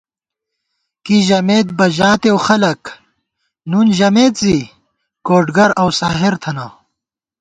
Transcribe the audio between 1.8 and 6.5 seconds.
ژاتېؤ خلَک، نُون ژَمېت زِی کوڈگر اؤ ساحر